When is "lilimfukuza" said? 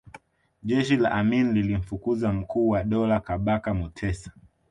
1.53-2.33